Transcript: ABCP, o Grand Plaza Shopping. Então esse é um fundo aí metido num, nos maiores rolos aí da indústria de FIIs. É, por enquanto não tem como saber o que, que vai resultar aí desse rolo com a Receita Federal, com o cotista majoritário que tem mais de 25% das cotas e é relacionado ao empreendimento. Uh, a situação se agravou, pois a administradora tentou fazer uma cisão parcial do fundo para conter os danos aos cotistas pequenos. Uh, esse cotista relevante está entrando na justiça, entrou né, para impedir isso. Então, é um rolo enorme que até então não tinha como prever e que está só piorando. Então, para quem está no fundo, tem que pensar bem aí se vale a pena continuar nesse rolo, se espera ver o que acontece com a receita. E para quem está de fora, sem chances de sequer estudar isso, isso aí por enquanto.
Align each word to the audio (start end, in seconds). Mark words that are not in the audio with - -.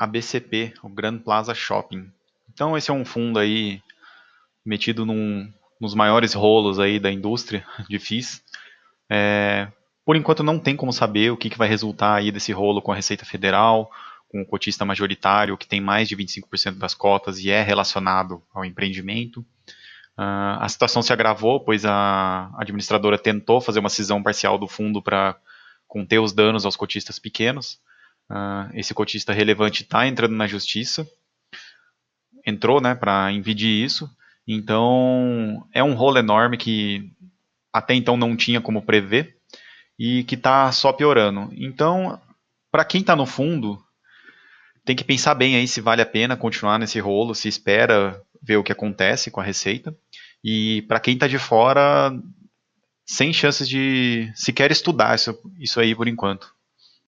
ABCP, 0.00 0.72
o 0.82 0.88
Grand 0.88 1.18
Plaza 1.18 1.54
Shopping. 1.54 2.10
Então 2.50 2.74
esse 2.74 2.90
é 2.90 2.94
um 2.94 3.04
fundo 3.04 3.38
aí 3.38 3.82
metido 4.64 5.04
num, 5.04 5.52
nos 5.78 5.94
maiores 5.94 6.32
rolos 6.32 6.78
aí 6.78 6.98
da 6.98 7.12
indústria 7.12 7.66
de 7.86 7.98
FIIs. 7.98 8.42
É, 9.10 9.68
por 10.04 10.16
enquanto 10.16 10.42
não 10.42 10.58
tem 10.58 10.74
como 10.74 10.90
saber 10.90 11.30
o 11.30 11.36
que, 11.36 11.50
que 11.50 11.58
vai 11.58 11.68
resultar 11.68 12.14
aí 12.14 12.32
desse 12.32 12.50
rolo 12.50 12.80
com 12.80 12.92
a 12.92 12.94
Receita 12.94 13.26
Federal, 13.26 13.90
com 14.28 14.40
o 14.40 14.46
cotista 14.46 14.86
majoritário 14.86 15.58
que 15.58 15.68
tem 15.68 15.82
mais 15.82 16.08
de 16.08 16.16
25% 16.16 16.78
das 16.78 16.94
cotas 16.94 17.38
e 17.38 17.50
é 17.50 17.62
relacionado 17.62 18.42
ao 18.54 18.64
empreendimento. 18.64 19.40
Uh, 20.16 20.56
a 20.60 20.68
situação 20.68 21.02
se 21.02 21.12
agravou, 21.12 21.60
pois 21.60 21.84
a 21.84 22.50
administradora 22.56 23.18
tentou 23.18 23.60
fazer 23.60 23.80
uma 23.80 23.88
cisão 23.90 24.22
parcial 24.22 24.56
do 24.56 24.66
fundo 24.66 25.02
para 25.02 25.36
conter 25.86 26.20
os 26.20 26.32
danos 26.32 26.64
aos 26.64 26.76
cotistas 26.76 27.18
pequenos. 27.18 27.78
Uh, 28.30 28.70
esse 28.74 28.94
cotista 28.94 29.32
relevante 29.32 29.82
está 29.82 30.06
entrando 30.06 30.36
na 30.36 30.46
justiça, 30.46 31.04
entrou 32.46 32.80
né, 32.80 32.94
para 32.94 33.32
impedir 33.32 33.84
isso. 33.84 34.08
Então, 34.46 35.66
é 35.72 35.82
um 35.82 35.94
rolo 35.94 36.18
enorme 36.18 36.56
que 36.56 37.10
até 37.72 37.94
então 37.94 38.16
não 38.16 38.36
tinha 38.36 38.60
como 38.60 38.82
prever 38.82 39.36
e 39.98 40.22
que 40.24 40.36
está 40.36 40.70
só 40.70 40.92
piorando. 40.92 41.50
Então, 41.52 42.20
para 42.70 42.84
quem 42.84 43.00
está 43.00 43.16
no 43.16 43.26
fundo, 43.26 43.82
tem 44.84 44.94
que 44.96 45.04
pensar 45.04 45.34
bem 45.34 45.56
aí 45.56 45.66
se 45.66 45.80
vale 45.80 46.00
a 46.00 46.06
pena 46.06 46.36
continuar 46.36 46.78
nesse 46.78 47.00
rolo, 47.00 47.34
se 47.34 47.48
espera 47.48 48.22
ver 48.40 48.56
o 48.56 48.62
que 48.62 48.72
acontece 48.72 49.30
com 49.30 49.40
a 49.40 49.44
receita. 49.44 49.94
E 50.42 50.82
para 50.82 51.00
quem 51.00 51.14
está 51.14 51.26
de 51.26 51.38
fora, 51.38 52.12
sem 53.04 53.32
chances 53.32 53.68
de 53.68 54.30
sequer 54.34 54.70
estudar 54.70 55.14
isso, 55.16 55.36
isso 55.58 55.80
aí 55.80 55.94
por 55.94 56.08
enquanto. 56.08 56.54